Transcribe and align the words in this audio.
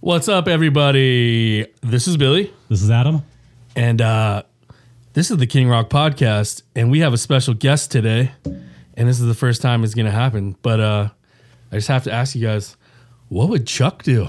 What's 0.00 0.28
up, 0.28 0.48
everybody? 0.48 1.66
This 1.82 2.08
is 2.08 2.16
Billy, 2.16 2.52
This 2.68 2.82
is 2.82 2.90
Adam. 2.90 3.22
and 3.76 4.00
uh, 4.00 4.42
this 5.12 5.30
is 5.30 5.36
the 5.36 5.46
King 5.46 5.68
Rock 5.68 5.90
Podcast, 5.90 6.62
and 6.74 6.90
we 6.90 7.00
have 7.00 7.12
a 7.12 7.18
special 7.18 7.52
guest 7.54 7.90
today, 7.90 8.32
and 8.44 9.08
this 9.08 9.20
is 9.20 9.26
the 9.26 9.34
first 9.34 9.60
time 9.60 9.84
it's 9.84 9.94
gonna 9.94 10.10
happen. 10.10 10.56
But 10.62 10.80
uh, 10.80 11.08
I 11.70 11.76
just 11.76 11.88
have 11.88 12.04
to 12.04 12.12
ask 12.12 12.34
you 12.34 12.42
guys, 12.46 12.76
what 13.28 13.48
would 13.50 13.66
Chuck 13.66 14.02
do? 14.02 14.28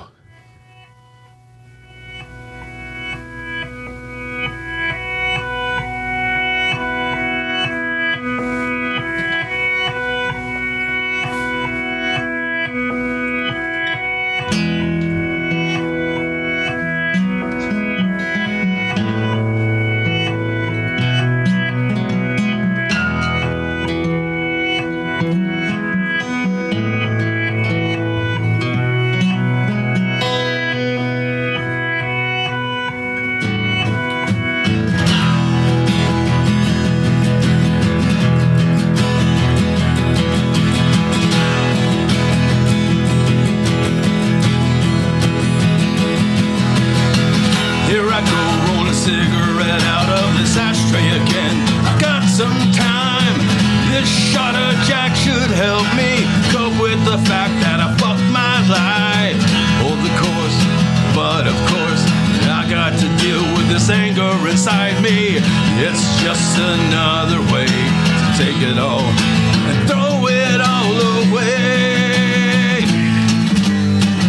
Inside 64.61 65.01
me. 65.01 65.41
It's 65.81 66.05
just 66.22 66.59
another 66.59 67.41
way 67.51 67.66
to 67.66 68.27
take 68.38 68.61
it 68.61 68.77
all 68.77 69.09
and 69.66 69.89
throw 69.89 70.22
it 70.29 70.61
all 70.61 70.97
away. 71.25 72.85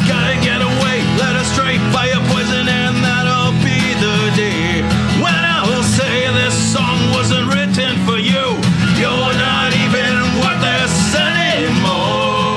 Gotta 0.09 0.37
get 0.41 0.65
away, 0.65 1.05
let 1.21 1.37
us 1.37 1.53
straight 1.53 1.85
fire 1.93 2.17
poison, 2.33 2.65
and 2.65 2.97
that'll 3.05 3.53
be 3.61 3.77
the 4.01 4.17
day 4.33 4.81
when 5.21 5.37
I 5.37 5.69
will 5.69 5.85
say 5.85 6.33
this 6.33 6.57
song 6.57 6.97
wasn't 7.13 7.53
written 7.53 7.93
for 8.09 8.17
you. 8.17 8.57
You're 8.97 9.37
not 9.37 9.77
even 9.85 10.17
worth 10.41 10.65
this 10.65 11.13
anymore. 11.13 12.57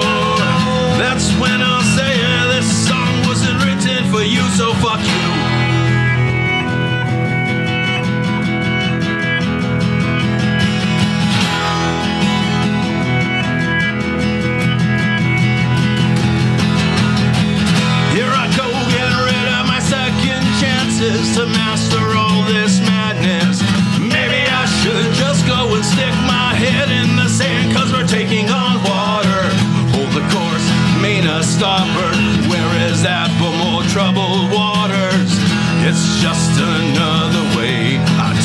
That's 0.95 1.27
when 1.43 1.59
I'll 1.59 1.83
say 1.91 2.15
this 2.55 2.87
song 2.87 3.11
wasn't 3.27 3.59
written 3.67 3.99
for 4.13 4.23
you, 4.23 4.47
so 4.55 4.71
fuck 4.75 5.03
you. 5.03 5.24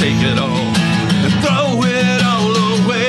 Take 0.00 0.22
it 0.22 0.38
all 0.38 0.72
and 1.21 1.33
throw 1.44 1.77
it 1.84 2.21
all 2.25 2.56
away. 2.81 3.05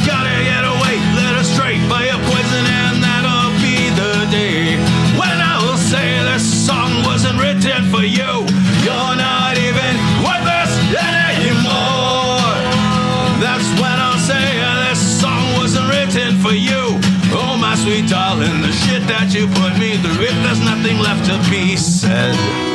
Gotta 0.00 0.32
get 0.48 0.64
away, 0.64 0.96
let 1.12 1.36
us 1.36 1.52
straight 1.52 1.84
by 1.92 2.08
a 2.08 2.16
poison, 2.24 2.64
and 2.64 3.04
that'll 3.04 3.52
be 3.60 3.92
the 3.92 4.24
day 4.32 4.80
when 5.20 5.36
I 5.44 5.60
will 5.60 5.76
say 5.76 6.24
this 6.24 6.40
song 6.40 7.04
wasn't 7.04 7.36
written 7.38 7.84
for 7.92 8.00
you. 8.00 8.48
You're 8.80 9.16
not 9.20 9.60
even 9.60 9.92
worth 10.24 10.44
this 10.48 10.72
anymore. 10.96 12.48
That's 13.44 13.68
when 13.76 13.96
I'll 14.00 14.24
say 14.24 14.40
this 14.88 15.20
song 15.20 15.52
wasn't 15.60 15.92
written 15.92 16.40
for 16.40 16.56
you. 16.56 16.96
Oh, 17.36 17.58
my 17.60 17.76
sweet 17.76 18.08
darling, 18.08 18.62
the 18.64 18.72
shit 18.72 19.04
that 19.04 19.34
you 19.36 19.52
put 19.60 19.76
me 19.76 20.00
through, 20.00 20.24
if 20.24 20.36
there's 20.48 20.64
nothing 20.64 20.96
left 20.96 21.28
to 21.28 21.36
be 21.50 21.76
said. 21.76 22.73